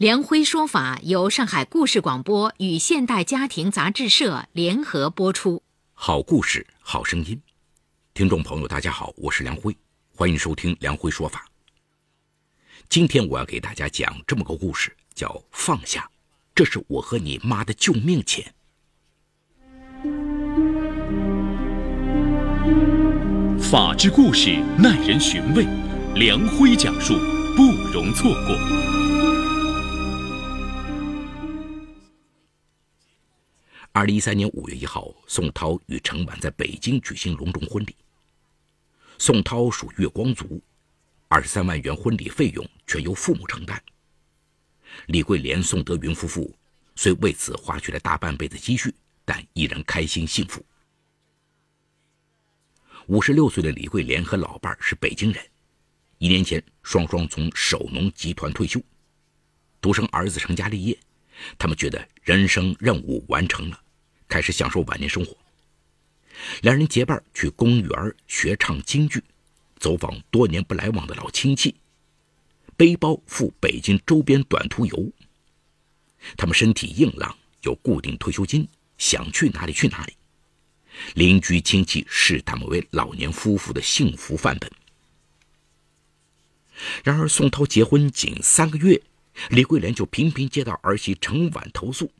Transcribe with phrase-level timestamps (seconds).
[0.00, 5.62] 梁辉说法由上海故事广播与现代家庭杂志社联合播出。
[5.92, 7.38] 好故事，好声音。
[8.14, 9.76] 听众朋友，大家好，我是梁辉，
[10.16, 11.44] 欢迎收听梁辉说法。
[12.88, 16.00] 今天我要给大家讲这么个故事，叫《放下》，
[16.54, 18.54] 这是我和你妈的救命钱。
[23.60, 25.66] 法治故事耐人寻味，
[26.14, 27.12] 梁辉讲述
[27.54, 28.99] 不容错过。
[33.92, 37.96] 二零一三年五月一号，宋涛与程婉在北京举行隆重婚礼。
[39.18, 40.62] 宋涛属月光族，
[41.26, 43.82] 二十三万元婚礼费用全由父母承担。
[45.06, 46.54] 李桂莲、宋德云夫妇
[46.94, 48.94] 虽为此花去了大半辈子积蓄，
[49.24, 50.64] 但依然开心幸福。
[53.08, 55.44] 五十六岁的李桂莲和老伴是北京人，
[56.18, 58.80] 一年前双双从首农集团退休，
[59.80, 60.96] 独生儿子成家立业。
[61.58, 63.80] 他们觉得人生任务完成了，
[64.28, 65.36] 开始享受晚年生活。
[66.62, 69.22] 两人结伴去公园学唱京剧，
[69.78, 71.74] 走访多年不来往的老亲戚，
[72.76, 75.12] 背包赴北京周边短途游。
[76.36, 78.68] 他们身体硬朗，有固定退休金，
[78.98, 80.14] 想去哪里去哪里。
[81.14, 84.70] 邻居亲戚视他们为老年夫妇的幸福范本。
[87.04, 89.02] 然而，宋涛结婚仅三个月。
[89.48, 92.12] 李桂莲就频频接到儿媳程婉投诉：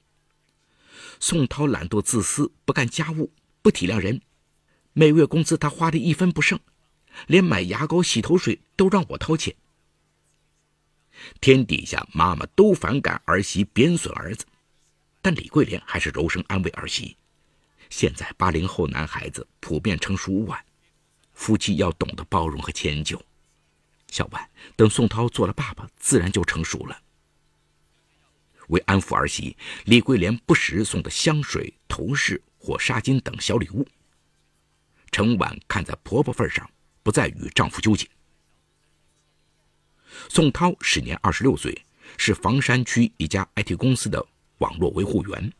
[1.18, 4.20] 宋涛懒惰自私，不干家务，不体谅人，
[4.92, 6.58] 每月工资他花的一分不剩，
[7.26, 9.54] 连买牙膏、洗头水都让我掏钱。
[11.40, 14.46] 天底下妈妈都反感儿媳贬损儿子，
[15.20, 17.16] 但李桂莲还是柔声安慰儿媳：
[17.90, 20.64] 现在八零后男孩子普遍成熟晚，
[21.34, 23.22] 夫妻要懂得包容和迁就。
[24.10, 27.00] 小婉，等宋涛做了爸爸，自然就成熟了。
[28.68, 33.86] 为安抚儿媳，李桂莲不时送的香水、头饰或纱巾等小礼物。
[35.10, 36.68] 程婉看在婆婆份上，
[37.02, 38.06] 不再与丈夫纠结。
[40.28, 41.84] 宋涛时年二十六岁，
[42.16, 44.24] 是房山区一家 IT 公司的
[44.58, 45.52] 网络维护员。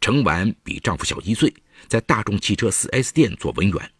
[0.00, 1.54] 程婉比丈夫小一岁，
[1.86, 3.92] 在大众汽车 4S 店做文员。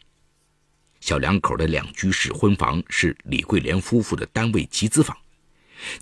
[1.01, 5.17] 小两口的两居室婚房是李桂莲夫妇的单位集资房。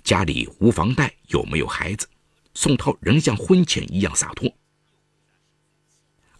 [0.03, 2.07] 家里无房贷，又没有孩子，
[2.53, 4.51] 宋涛仍像婚前一样洒脱。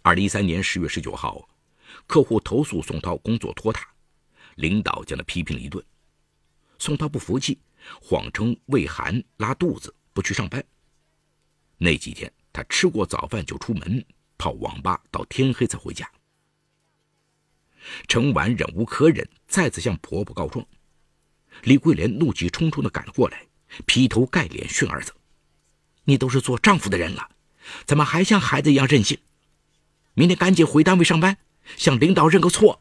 [0.02, 1.48] 二零一三年十月十九号，
[2.06, 3.86] 客户投诉宋涛工作拖沓，
[4.56, 5.82] 领导将他批评了一顿。
[6.80, 7.58] 宋涛不服气，
[8.02, 10.62] 谎称胃寒拉肚子不去上班。
[11.76, 14.04] 那几天，他吃过早饭就出门
[14.36, 16.10] 泡网吧，到天黑才回家。
[18.06, 20.66] 程婉忍无可忍，再次向婆婆告状。
[21.62, 23.46] 李桂莲怒气冲冲地赶了过来，
[23.86, 25.12] 劈头盖脸训儿子
[26.04, 27.30] ：“你都是做丈夫的人了，
[27.84, 29.18] 怎么还像孩子一样任性？
[30.14, 31.38] 明天赶紧回单位上班，
[31.76, 32.80] 向领导认个错。”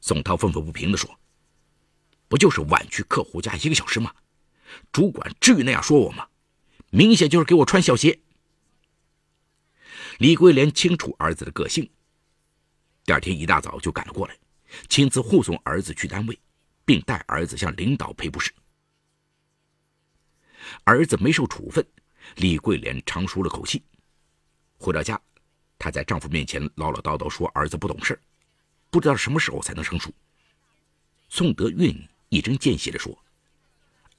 [0.00, 1.18] 宋涛愤愤不平地说
[2.28, 4.12] ：“不就是晚去客户家一个小时吗？
[4.92, 6.28] 主管至于那样说我吗？
[6.90, 8.20] 明显就是给我穿小鞋。”
[10.18, 11.90] 李桂莲清楚儿子的个性，
[13.08, 14.36] 第二天一大早就赶了过来，
[14.90, 16.38] 亲自护送儿子去单位。
[16.84, 18.50] 并带儿子向领导赔不是。
[20.84, 21.86] 儿子没受处分，
[22.36, 23.82] 李桂莲长舒了口气。
[24.78, 25.18] 回到家，
[25.78, 28.18] 她在丈夫面前唠唠叨叨说儿子不懂事
[28.88, 30.10] 不知道什么时候才能成熟。
[31.28, 31.94] 宋德运
[32.30, 33.18] 一针见血地说：“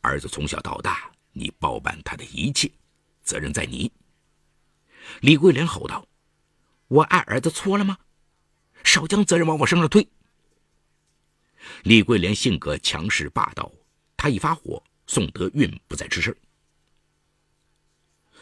[0.02, 2.72] 儿子从小到大，你包办他的一切，
[3.24, 3.92] 责任在你。”
[5.22, 6.08] 李桂莲吼道
[6.88, 7.98] ：“我爱儿子错了吗？
[8.92, 10.08] 少将责任往我身上推！”
[11.84, 13.72] 李桂莲性格强势霸道，
[14.18, 16.36] 她一发火，宋德运不再吱声。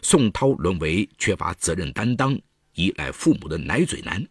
[0.02, 2.40] 宋涛沦为缺乏责任担当、
[2.76, 4.26] 依赖父母的奶嘴男。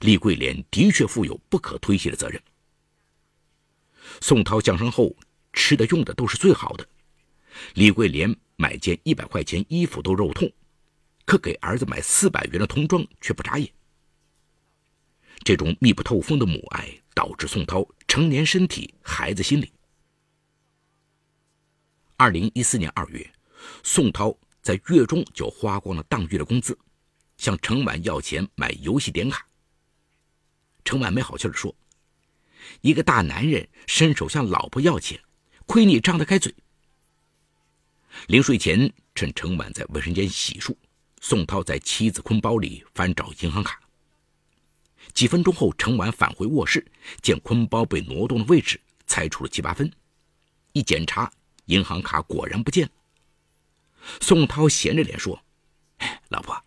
[0.00, 2.42] 李桂莲的确负有不可推卸的责任。
[4.20, 5.16] 宋涛降生后，
[5.54, 6.86] 吃的用的都是最好的，
[7.74, 10.50] 李桂莲买件一百块钱衣服都肉痛，
[11.24, 13.72] 可给儿子买四百元的童装却不眨眼。
[15.44, 16.88] 这种密不透风的母爱。
[17.16, 19.72] 导致宋涛成年身体，孩子心理。
[22.16, 23.32] 二零一四年二月，
[23.84, 26.76] 宋涛在月中就花光了当月的工资，
[27.36, 29.46] 向程婉要钱买游戏点卡。
[30.84, 31.72] 程婉没好气的说
[32.82, 35.22] ：“一个大男人伸手向老婆要钱，
[35.64, 36.52] 亏你张得开嘴。”
[38.26, 40.74] 临睡前，趁程婉在卫生间洗漱，
[41.20, 43.80] 宋涛在妻子坤包里翻找银行卡。
[45.12, 46.84] 几分钟后，程婉返回卧室，
[47.22, 49.90] 见坤包被挪动的位置，猜出了七八分。
[50.72, 51.30] 一检查，
[51.66, 52.92] 银行卡果然不见了。
[54.20, 55.40] 宋涛闲着脸说
[56.30, 56.60] ：“老婆，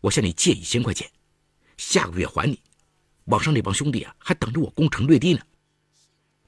[0.00, 1.10] 我向你借一千块钱，
[1.76, 2.60] 下个月还你。
[3.26, 5.40] 网上那帮兄弟啊，还等着我攻城略地呢。”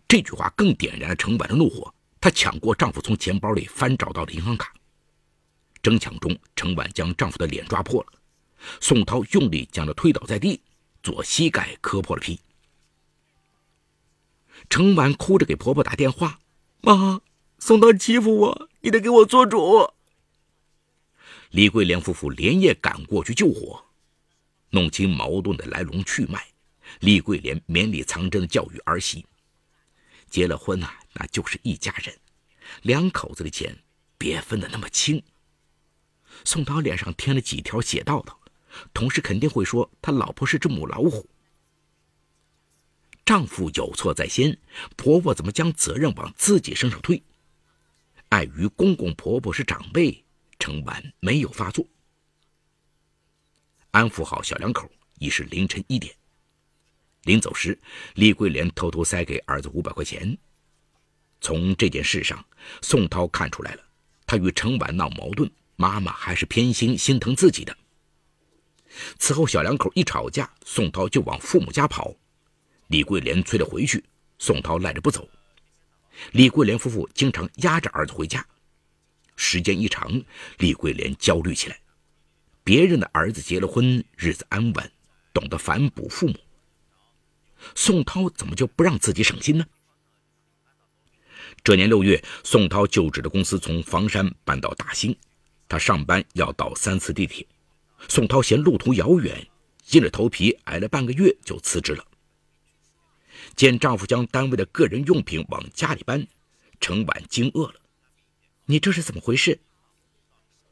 [0.06, 1.92] 这句话更点燃了程婉的怒火。
[2.20, 4.74] 她抢过丈夫从钱包里翻找到的银行卡，
[5.80, 8.12] 争抢中，程婉将丈夫的脸抓破了。
[8.80, 10.60] 宋涛用力将她推倒在地，
[11.06, 12.40] 左膝盖磕破了皮。
[14.68, 16.40] 程婉哭着给婆婆打电话
[16.82, 17.20] ：“妈，
[17.60, 19.92] 宋涛欺负我，你得给我做主。”
[21.50, 23.84] 李桂莲夫妇连夜赶过去救火，
[24.70, 26.44] 弄清矛盾的来龙去脉。
[26.98, 29.24] 李桂莲绵里藏针的教育儿媳
[30.28, 32.18] ：“结了婚呐，那就是一家人，
[32.82, 33.78] 两口子的钱
[34.18, 35.22] 别分得那么清。”
[36.42, 38.40] 宋涛脸上添了几条血道道，
[38.92, 41.28] 同事肯定会说他老婆是只母老虎。
[43.24, 44.56] 丈夫有错在先，
[44.96, 47.22] 婆婆怎么将责任往自己身上推？
[48.28, 50.22] 碍于公公婆婆是长辈。
[50.58, 51.86] 程婉没有发作，
[53.90, 56.16] 安抚好小两口，已是凌晨一点。
[57.24, 57.78] 临走时，
[58.14, 60.36] 李桂莲偷偷塞给儿子五百块钱。
[61.42, 62.42] 从这件事上，
[62.80, 63.82] 宋涛看出来了，
[64.26, 67.76] 他与程婉闹矛盾，妈妈还是偏心心疼自己的。
[69.18, 72.14] 此后，小两口一吵架，宋涛就往父母家跑。
[72.88, 74.04] 李桂莲催着回去，
[74.38, 75.28] 宋涛赖着不走。
[76.32, 78.46] 李桂莲夫妇经常压着儿子回家。
[79.36, 80.22] 时间一长，
[80.58, 81.78] 李桂莲焦虑起来。
[82.64, 84.92] 别人的儿子结了婚，日子安稳，
[85.32, 86.34] 懂得反哺父母。
[87.74, 89.66] 宋涛怎么就不让自己省心呢？
[91.62, 95.16] 这年六月，宋涛就职的公司从房山搬到大兴，
[95.68, 97.46] 他上班要倒三次地铁。
[98.08, 99.48] 宋涛嫌路途遥远，
[99.90, 102.04] 硬着头皮挨了半个月就辞职了。
[103.54, 106.26] 见丈夫将单位的个人用品往家里搬，
[106.80, 107.80] 程婉惊愕了。
[108.64, 109.60] 你这是怎么回事？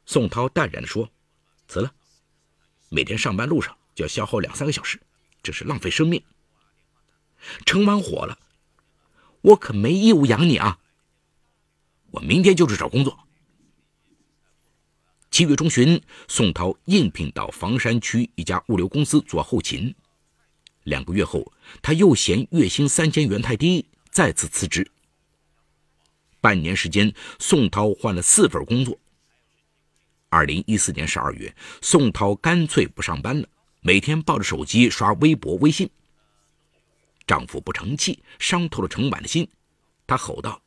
[0.05, 1.09] 宋涛淡然地说
[1.67, 1.93] ：“辞了，
[2.89, 5.01] 每天上班路上就要消耗两三个小时，
[5.41, 6.23] 这是浪费生命。”
[7.65, 8.37] 程婉火了
[9.41, 10.79] ：“我可没义务养你啊！
[12.11, 13.19] 我明天就去找工作。”
[15.35, 19.93] 七月中旬，宋涛应聘到房山区一家物流公司做后勤。
[20.83, 21.51] 两个月后，
[21.81, 24.89] 他又嫌月薪三千元太低，再次辞职。
[26.39, 28.97] 半年时间，宋涛换了四份工作。
[30.29, 33.45] 二零一四年十二月，宋涛干脆不上班了，
[33.81, 35.89] 每天抱着手机刷微博、微信。
[37.27, 39.45] 丈夫不成器，伤透了程婉的心，
[40.07, 40.61] 他吼道：“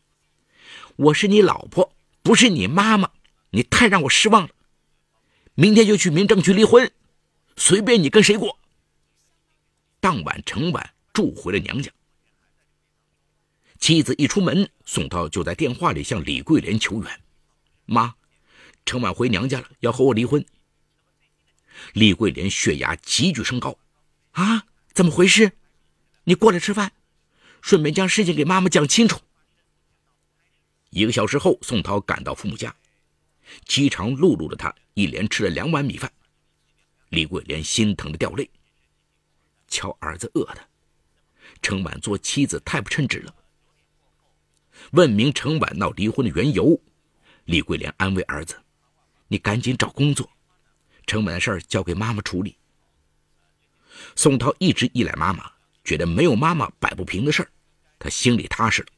[0.97, 3.11] 我是你老婆，不是你妈妈，
[3.53, 4.51] 你太让我失望了。
[5.61, 6.89] 明天就去民政局离婚，
[7.57, 8.61] 随便你跟谁过。”
[9.99, 11.91] 当晚，程婉住回了娘家。
[13.81, 17.21] 妻子一出门，宋涛就在电话里向李桂莲求援
[17.87, 18.15] ：“妈，
[18.87, 20.47] 程婉回娘家了，要和我离婚。”
[21.93, 23.77] 李桂莲血压急剧升高
[24.39, 25.51] ：“啊，怎么回事？
[26.23, 26.93] 你过来吃饭，
[27.61, 29.21] 顺便将事情给妈妈讲清楚。”
[30.91, 32.77] 一个小时后，宋涛赶到父母家，
[33.65, 36.11] 饥肠辘辘的他一连吃了两碗米饭。
[37.11, 38.51] 李桂莲心疼的掉泪
[39.69, 40.69] ：“瞧儿子饿的，
[41.63, 43.35] 程婉做妻子太不称职了。”
[44.93, 46.81] 问明程婉闹离婚的缘由，
[47.47, 48.55] 李桂莲安慰儿子
[49.29, 50.31] ：“你赶紧找工作，
[51.07, 52.57] 程婉的事儿交给妈妈处理。”
[54.15, 55.51] 宋涛一直依赖妈妈，
[55.83, 57.51] 觉得没有妈妈摆不平的事儿，
[57.99, 58.89] 他心里踏实了。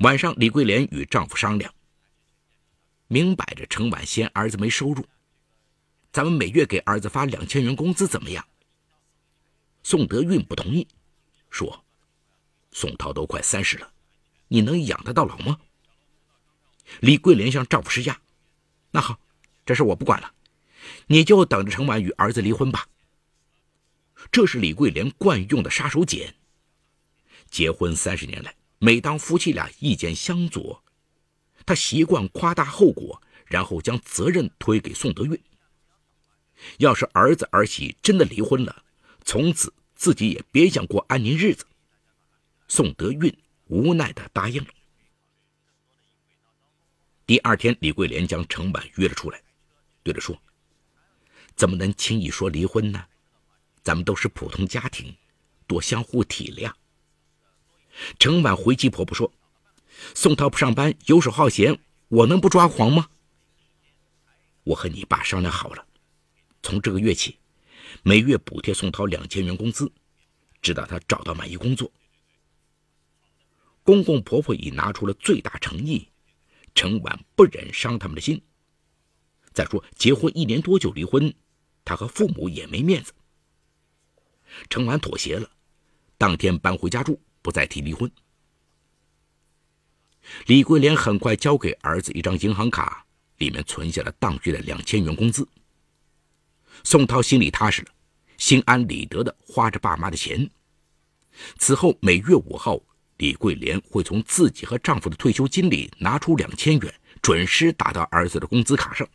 [0.00, 1.74] 晚上，李桂莲与丈夫商量
[3.14, 5.06] ：“明摆着程婉嫌儿子没收入，
[6.10, 8.44] 咱们每月给儿子发两千元工资怎么样？”
[9.84, 10.88] 宋德运不同意，
[11.48, 11.84] 说。
[12.72, 13.92] 宋涛都快三十了，
[14.48, 15.60] 你能养他到老吗？
[16.98, 18.20] 李桂莲向丈夫施压。
[18.90, 19.20] 那好，
[19.64, 20.34] 这事我不管了，
[21.06, 22.88] 你就等着程婉与儿子离婚吧。
[24.32, 26.34] 这是李桂莲惯用的杀手锏。
[27.48, 30.83] 结婚三十年来，每当夫妻俩意见相左，
[31.66, 35.40] 他习惯夸大后果，然后将责任推给宋德运。
[36.78, 38.84] 要是儿子儿媳真的离婚了，
[39.24, 41.66] 从此自己也别想过安宁日子。
[42.68, 44.68] 宋德运无奈的答应了。
[47.26, 49.42] 第二天，李桂莲将程婉约了出来，
[50.02, 50.38] 对他说
[51.56, 53.04] ：“怎么能轻易说离婚呢？
[53.82, 55.14] 咱们都是普通家庭，
[55.66, 56.72] 多相互体谅。”
[58.18, 59.32] 程婉回击婆婆说
[60.14, 63.08] ：“宋涛不上班，游手好闲，我能不抓狂吗？
[64.64, 65.86] 我和你爸商量好了，
[66.62, 67.38] 从这个月起，
[68.02, 69.92] 每月补贴宋涛两千元工资，
[70.62, 71.90] 直到他找到满意工作。”
[73.84, 76.08] 公公婆婆已拿出了最大诚意，
[76.74, 78.40] 陈婉不忍伤他们的心。
[79.52, 81.32] 再说结婚一年多就离婚，
[81.84, 83.12] 他和父母也没面子。
[84.70, 85.50] 陈婉妥协了，
[86.16, 88.10] 当天搬回家住，不再提离婚。
[90.46, 93.04] 李桂莲很快交给儿子一张银行卡，
[93.38, 95.46] 里面存下了当月的两千元工资。
[96.82, 97.88] 宋涛心里踏实了，
[98.36, 100.48] 心安理得的花着爸妈的钱。
[101.58, 102.80] 此后每月五号，
[103.18, 109.06] 李桂莲会从自己和丈夫的退休金里拿出两千元，准时打到儿子的工资卡上。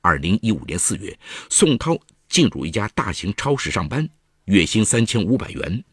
[0.00, 1.98] 二零一五年四月，宋涛
[2.28, 4.08] 进入一家大型超市上班，
[4.46, 5.84] 月薪三千五百元。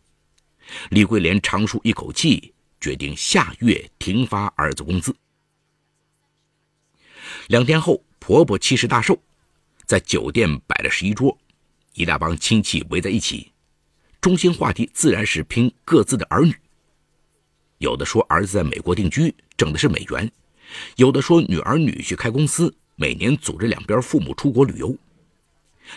[0.89, 2.53] 李桂莲长舒一口气。
[2.79, 5.15] 决定下月停发儿子工资。
[7.47, 9.17] 两天后，婆婆七十大寿，
[9.85, 11.37] 在酒店摆了十一桌，
[11.93, 13.51] 一大帮亲戚围在一起，
[14.21, 16.55] 中心话题自然是拼各自的儿女。
[17.79, 20.27] 有的说儿子在美国定居，挣的是美元；
[20.95, 24.97] 有的说女儿女婿开公司，每年组织两边父母出国旅游。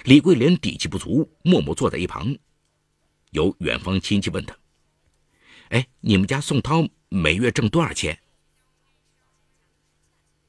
[0.05, 2.37] 李桂莲底气不足，默默坐在一旁。
[3.31, 4.60] 有远方亲戚问他。
[5.71, 8.19] 哎，你们家宋涛每月挣多少钱？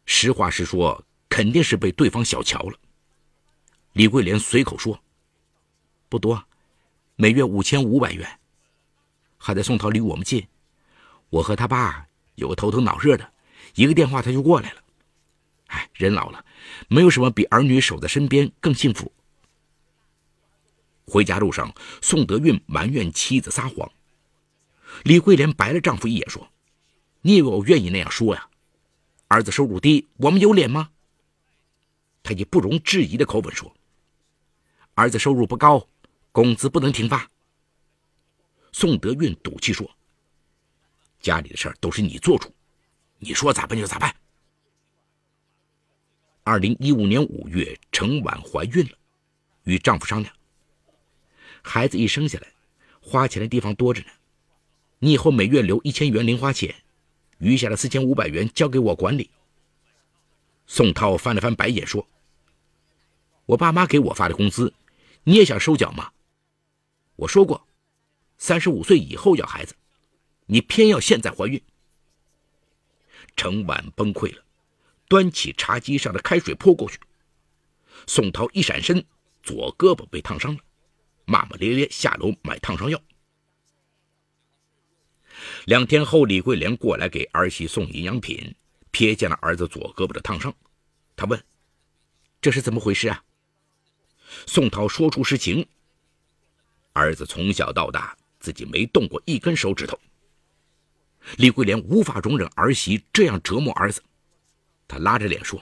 [0.06, 2.78] 实话实说，肯定是被对方小瞧了。
[3.94, 5.00] 李桂莲随口说
[6.10, 6.44] ：“不多，
[7.16, 8.40] 每月五千五百元。
[9.38, 10.48] 好在宋涛离我们近，
[11.30, 13.32] 我和他爸有个头疼脑热的，
[13.76, 14.82] 一个电话他就过来了。
[15.68, 16.44] 哎，人老了，
[16.88, 19.12] 没有什么比儿女守在身边更幸福。”
[21.06, 23.92] 回家路上，宋德运埋怨妻子撒谎。
[25.04, 26.52] 李桂莲白了丈夫一眼，说
[27.22, 28.50] ：“你以为我愿意那样说呀？
[29.28, 30.92] 儿子收入低，我们有脸吗？”
[32.24, 33.74] 他以不容置疑的口吻说
[34.94, 35.88] ：“儿子收入不高，
[36.32, 37.30] 工资不能停发。”
[38.72, 39.90] 宋德运赌气说
[41.20, 42.54] ：“家里的事儿都是你做主，
[43.18, 44.16] 你说咋办就咋办。”
[46.44, 48.98] 二零一五年五月，程婉怀孕了，
[49.64, 50.34] 与丈夫商量
[51.64, 52.48] ：“孩子一生下来，
[53.02, 54.08] 花钱的地方多着呢。”
[55.04, 56.76] 你以后每月留一千元零花钱，
[57.40, 59.32] 余下的四千五百元交给我管理。
[60.68, 62.08] 宋涛翻了翻白眼说
[63.48, 64.76] ：“我爸妈给我发的工资，
[65.24, 66.12] 你也想收缴吗？
[67.16, 67.68] 我说过，
[68.38, 69.74] 三十五岁以后要孩子，
[70.46, 71.60] 你偏要现在怀孕。”
[73.36, 74.44] 程婉崩溃了，
[75.08, 77.00] 端起茶几上的开水泼过去。
[78.06, 79.04] 宋涛一闪身，
[79.42, 80.60] 左胳膊被烫伤了，
[81.26, 83.02] 骂骂咧咧下楼买烫伤药。
[85.66, 88.56] 两天后，李桂莲过来给儿媳送营养品，
[88.92, 90.54] 瞥见了儿子左胳膊的烫伤，
[91.16, 91.42] 她问
[92.42, 93.24] ：“这是怎么回事啊？”
[94.48, 95.66] 宋涛说出实情：
[96.94, 100.00] 儿子从小到大自己没动过一根手指头。
[101.38, 104.02] 李桂莲无法容忍儿媳这样折磨儿子，
[104.88, 105.62] 她拉着脸说：“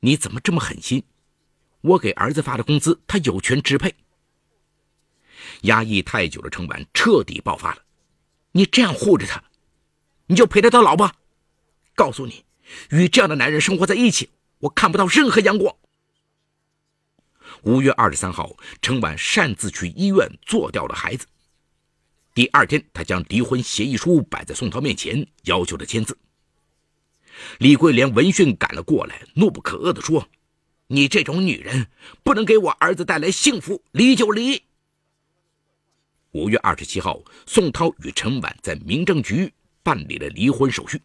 [0.00, 1.02] 你怎么这么狠心？
[1.80, 3.94] 我给儿子发的工资，他有权支配。”
[5.62, 7.85] 压抑太久的程婉彻底爆发了。
[8.56, 9.44] 你这样护着他，
[10.28, 11.16] 你就陪他到老吧。
[11.94, 12.46] 告诉你，
[12.88, 15.76] 与这样的男人生活在一起，我看不到任何阳光。
[17.64, 21.26] 五月二十三号，陈婉擅自去医院做掉了孩子。
[22.32, 26.16] 第二天，他将离婚协议书摆在宋涛面前，要求他签字。
[27.58, 30.28] 李桂莲闻讯赶了过来，怒不可遏地说
[30.88, 31.88] ：“你这种女人，
[32.22, 34.62] 不能给我儿子带来幸福，离就离。”
[36.36, 39.50] 五月二十七号，宋涛与陈婉在民政局
[39.82, 41.00] 办理了离婚手续，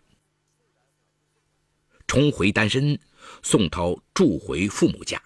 [2.06, 3.00] 重回单身。
[3.42, 5.22] 宋涛住回父母家，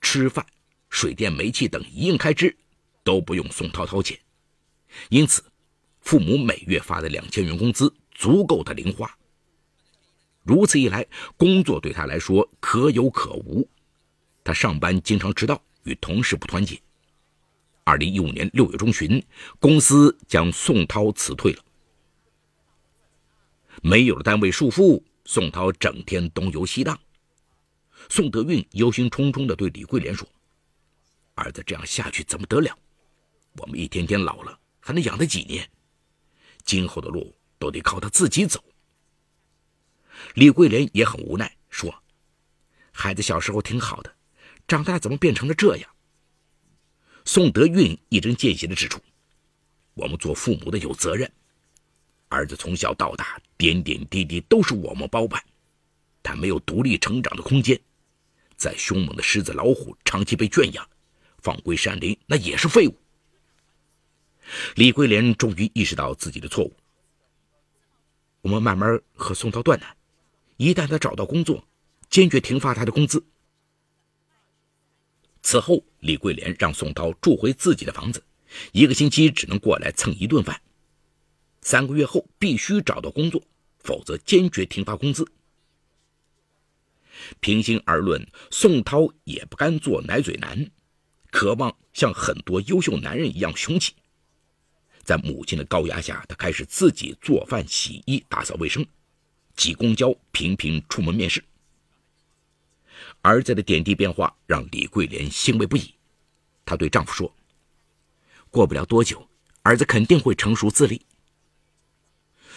[0.00, 0.46] 吃饭、
[0.88, 2.56] 水电煤气等一应开支
[3.02, 4.16] 都不用宋涛掏钱，
[5.08, 5.42] 因此
[6.00, 9.12] 父母每月发的两千元工资足够他零花。
[10.44, 11.04] 如此一来，
[11.36, 13.68] 工作对他来说可有可无。
[14.44, 16.80] 他上班经常迟到，与同事不团结。
[17.88, 19.24] 二零一五年六月中旬，
[19.58, 21.64] 公司将宋涛辞退了。
[23.82, 27.00] 没有了单位束缚，宋涛整天东游西荡。
[28.10, 30.28] 宋德运忧心忡忡地对李桂莲说
[31.34, 32.76] ：“儿子这样下去怎么得了？
[33.56, 35.66] 我们一天天老了，还能养他几年？
[36.66, 38.62] 今后的路都得靠他自己走。”
[40.36, 42.02] 李桂莲也很无奈，说
[42.92, 44.14] ：“孩子小时候挺好的，
[44.66, 45.90] 长大怎么变成了这样？”
[47.28, 48.98] 宋德运一针见血地指出
[49.92, 51.30] ：“我们做父母的有责任。
[52.28, 55.38] 儿子从小到大，点点滴滴都是我们包办，
[56.22, 57.78] 他没有独立成长的空间。
[58.56, 60.88] 在凶猛的狮子、老虎长期被圈养，
[61.42, 62.96] 放归山林，那也是废物。”
[64.76, 66.74] 李桂莲终于意识到自己的错误，
[68.40, 69.94] 我们慢慢和宋涛断奶。
[70.56, 71.62] 一旦他找到工作，
[72.08, 73.22] 坚决停发他的工资。
[75.50, 78.22] 此后，李桂莲让宋涛住回自己的房子，
[78.72, 80.60] 一个星期只能过来蹭一顿饭。
[81.62, 83.42] 三个月后必须找到工作，
[83.78, 85.26] 否则坚决停发工资。
[87.40, 90.70] 平心而论，宋涛也不甘做奶嘴男，
[91.30, 93.94] 渴望像很多优秀男人一样雄起。
[95.02, 98.84] 在母亲的高压下，他开始自己做饭、洗衣、打扫卫生，
[99.56, 101.42] 挤公交，频频出门面试。
[103.22, 105.94] 儿子的点滴变化让李桂莲欣慰不已，
[106.64, 107.34] 她对丈夫说
[108.50, 109.28] ：“过不了多久，
[109.62, 111.04] 儿子肯定会成熟自立。”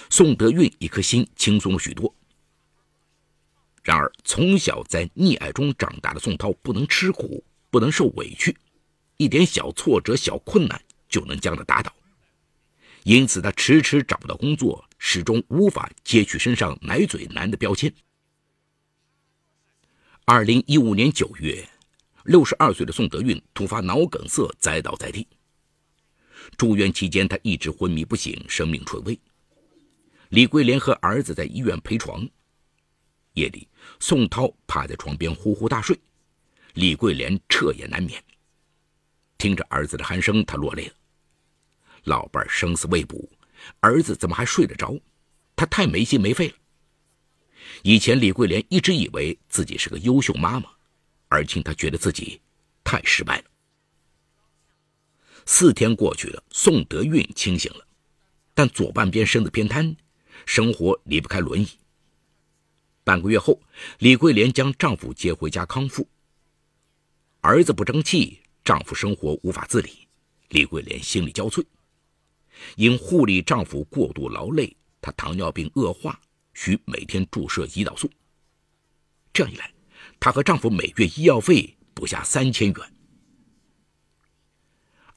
[0.09, 2.13] 宋德运一颗心轻松了许多。
[3.83, 8.55] 然而，从小在溺爱中长大的宋涛不能吃苦，不能受委屈，
[9.17, 11.91] 一点小挫折、小困难就能将他打倒，
[13.03, 17.91] 因此他迟迟找不到工作，始终无法揭去身上“奶嘴男”的标签。
[20.25, 21.67] 二零一五年九月，
[22.25, 25.27] 六十二岁的宋德运突发脑梗塞，栽倒在地。
[26.55, 29.19] 住院期间，他一直昏迷不醒，生命垂危。
[30.29, 32.25] 李桂莲和儿子在医院陪床。
[33.33, 33.67] 夜里，
[33.99, 35.99] 宋涛趴在床边呼呼大睡，
[36.75, 38.23] 李桂莲彻夜难眠。
[39.39, 40.93] 听着儿子的鼾声，她落泪了。
[42.03, 43.27] 老伴生死未卜，
[43.79, 44.97] 儿子怎么还睡得着？
[45.55, 46.55] 她太没心没肺了。
[47.83, 50.69] 以前李桂莲一直以为自己是个优秀妈妈，
[51.29, 52.39] 而今她觉得自己
[52.83, 53.45] 太失败了。
[55.45, 57.87] 四天过去了，宋德运清醒了，
[58.53, 59.95] 但左半边身子偏瘫，
[60.45, 61.67] 生活离不开轮椅。
[63.03, 63.59] 半个月后，
[63.97, 66.07] 李桂莲将丈夫接回家康复。
[67.41, 70.07] 儿子不争气，丈夫生活无法自理，
[70.49, 71.65] 李桂莲心力交瘁。
[72.75, 76.21] 因护理丈夫过度劳累，她糖尿病恶化。
[76.53, 78.09] 需每天注射胰岛素。
[79.33, 79.71] 这样一来，
[80.19, 82.93] 她和丈夫每月医药费不下三千元。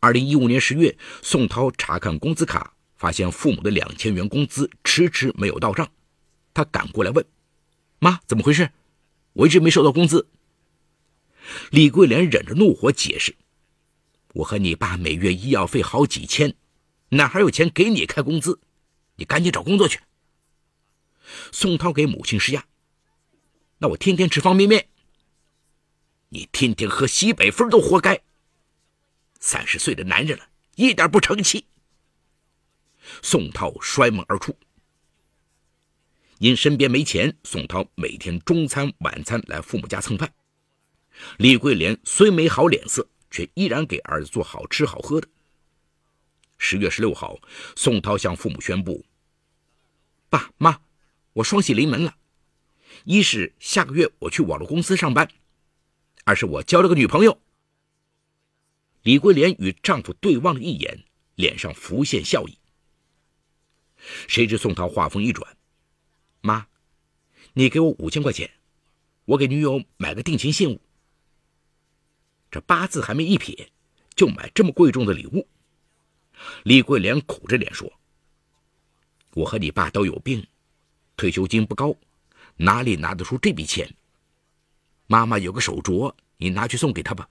[0.01, 5.91] 二零一五年十月，宋涛查看工资卡，发现父母的两千元工资迟迟没有到账，
[6.53, 7.25] 他赶过来问
[7.99, 8.71] ：“妈，怎么回事？
[9.33, 10.29] 我一直没收到工资。”
[11.71, 13.35] 李桂莲忍着怒火解释
[14.35, 16.55] ：“我和你爸每月医药费好几千，
[17.09, 18.61] 哪还有钱给你开工资？
[19.17, 20.01] 你赶紧找工作去。”
[21.53, 22.67] 宋涛给母亲施压
[23.79, 24.89] ：“那我天天吃方便面，
[26.29, 28.23] 你天天喝西北风都活该。
[29.41, 31.67] 三十岁的男人了，一点不成器。”
[33.23, 34.57] 宋涛摔门而出。
[36.39, 40.35] 因身边没钱，宋涛每天中餐晚餐来父母家蹭饭。
[41.39, 45.29] 李桂莲虽没好脸色，却依然给儿子做好吃好喝的。
[46.59, 47.39] 十月十六号，
[47.77, 49.05] 宋涛向父母宣布
[50.29, 50.81] ：“爸妈。”
[51.35, 52.17] 我双喜临门了，
[53.05, 55.29] 一是下个月我去网络公司上班，
[56.25, 57.41] 二是我交了个女朋友。
[59.03, 62.57] 李桂莲与丈夫对望了一眼，脸上浮现笑意。
[64.29, 65.57] 谁知宋涛话锋一转
[66.41, 66.69] ：“妈，
[67.55, 68.51] 你给我五千块钱，
[69.25, 70.81] 我给女友买个定情信物。
[72.49, 73.73] 这八字还没一撇，
[74.15, 75.49] 就买这么贵重的礼物。”
[76.63, 77.93] 李桂莲苦着脸说
[79.35, 80.47] ：“我和你爸都有病。”
[81.17, 81.95] 退休金不高，
[82.57, 83.95] 哪里拿得出这笔钱？
[85.07, 87.29] 妈妈有个手镯，你拿去送给她吧。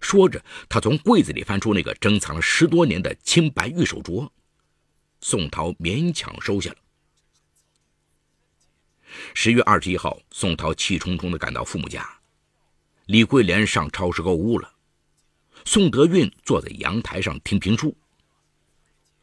[0.00, 4.28] 说着，他从柜子里翻出那个珍藏了十多年的青白玉手镯，
[5.20, 6.76] 宋涛勉强收下了。
[9.32, 12.06] 十月二十一号，宋涛气冲冲地赶到父母家，
[13.06, 14.70] 李桂莲上超市购物了，
[15.64, 17.96] 宋德运坐在阳台上听评书。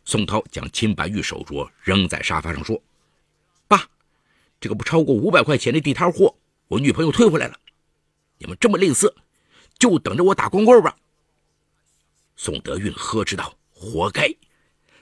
[0.06, 2.82] 宋涛将青白玉手镯扔在沙发上，说。
[4.64, 6.38] 这个不超过五百块钱的地摊货，
[6.70, 7.60] 我女朋友退回来了。
[8.38, 9.14] 你们这么吝啬，
[9.78, 10.96] 就等着我打光棍吧。
[12.38, 14.34] 宋德运呵斥道：“活该！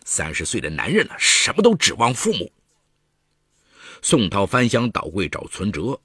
[0.03, 2.51] 三十岁的男人了，什么都指望父母。”
[4.01, 6.01] 宋涛翻箱倒柜找存折，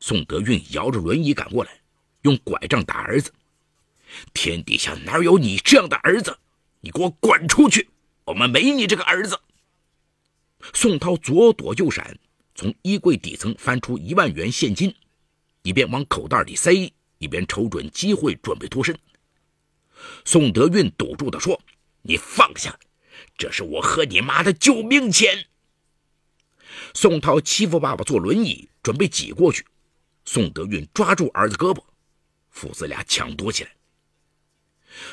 [0.00, 1.78] 宋德运摇着轮椅赶过来，
[2.22, 3.30] 用拐杖打儿子。
[4.32, 6.38] 天底下哪有你这样的儿子？
[6.80, 7.90] 你给我滚出去！
[8.24, 9.38] 我们没你这个儿子。
[10.72, 12.18] 宋涛左躲右闪。
[12.54, 14.94] 从衣柜底层翻出一万元现金，
[15.62, 18.96] 一边往口袋里塞，一边瞅准机会准备脱身。
[20.24, 21.60] 宋德运堵住的说
[22.02, 22.78] ：“你放下，
[23.36, 25.46] 这是我和你妈的救命钱。”
[26.94, 29.64] 宋涛欺负爸爸坐轮椅，准备挤过去。
[30.24, 31.82] 宋德运抓住儿子胳膊，
[32.50, 33.70] 父子俩抢夺起来。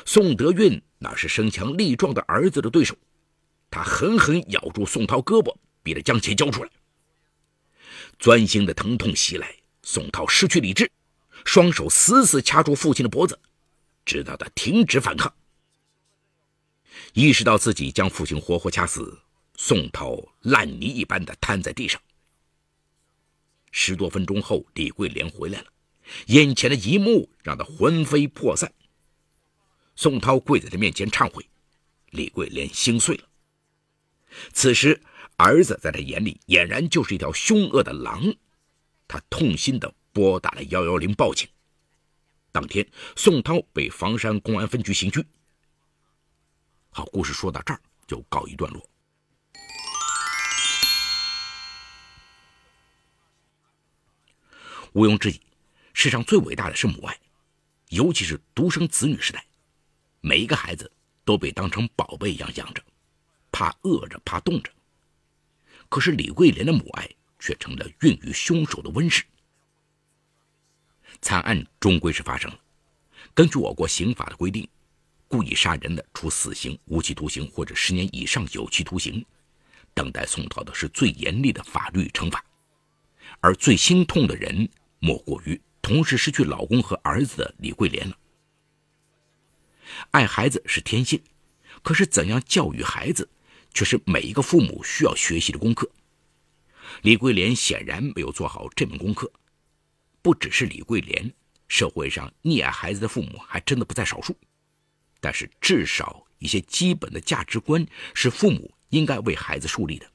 [0.04, 2.96] 宋德运哪是身强力壮的儿子的对手？
[3.68, 6.70] 他狠狠咬住宋涛胳膊，逼他将钱交出来。
[8.18, 10.90] 钻心的疼痛袭来，宋涛失去理智，
[11.44, 13.38] 双手死死掐住父亲的脖子，
[14.04, 15.34] 直到他停止反抗。
[17.14, 19.20] 意识到自己将父亲活活掐死，
[19.56, 22.00] 宋涛烂泥一般的瘫在地上。
[23.70, 25.66] 十多分钟后，李桂莲回来了，
[26.26, 28.72] 眼前的一幕让他魂飞魄散。
[29.96, 31.46] 宋涛跪在他面前忏悔，
[32.10, 33.24] 李桂莲心碎了。
[34.52, 35.02] 此时，
[35.36, 38.34] 儿子在他眼里俨然就是一条凶恶的狼，
[39.08, 41.48] 他痛心地拨打了幺幺零报警。
[42.52, 45.24] 当天，宋涛被房山公安分局刑拘。
[46.90, 48.88] 好，故事说到这儿就告一段落。
[54.92, 55.40] 毋庸置疑，
[55.94, 57.18] 世上最伟大的是母爱，
[57.88, 59.46] 尤其是独生子女时代，
[60.20, 60.92] 每一个孩子
[61.24, 62.84] 都被当成宝贝一样养着，
[63.50, 64.70] 怕饿着，怕冻着。
[65.92, 67.06] 可是李桂莲的母爱
[67.38, 69.22] 却成了孕育凶手的温室。
[71.20, 72.58] 惨案终归是发生了。
[73.34, 74.66] 根据我国刑法的规定，
[75.28, 79.22] 故意杀人的，处死刑、无期徒刑或者十年以上有期徒刑。
[79.92, 82.42] 等待宋涛的是最严厉的法律惩罚，
[83.40, 84.66] 而最心痛的人。
[84.98, 88.16] 莫过于同时失去老公和儿子的李桂莲了。
[90.12, 91.22] 爱孩子是天性，
[91.82, 93.28] 可是怎样教育孩子，
[93.72, 95.90] 却是每一个父母需要学习的功课。
[97.02, 99.30] 李桂莲显然没有做好这门功课。
[100.20, 101.32] 不只是李桂莲，
[101.68, 104.36] 社会上溺爱孩子的父母还真的不在少数。
[105.20, 110.06] 但是至少一些基本的价值观是父母应该为孩子树立的。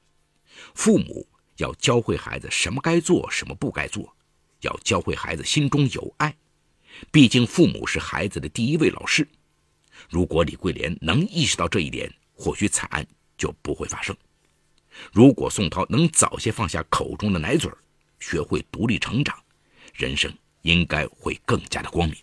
[0.74, 4.14] 父母要教会孩子什么该做，什么不该做。
[4.60, 6.36] 要教会孩子心中有爱，
[7.10, 9.26] 毕竟父母是孩子的第一位老师。
[10.08, 13.06] 如果李桂莲能意识到这一点，或许惨案
[13.38, 14.14] 就不会发生。
[15.12, 17.70] 如果宋涛能早些放下口中的奶嘴
[18.20, 19.34] 学会独立成长，
[19.94, 20.30] 人生
[20.62, 22.18] 应该会更加的光明。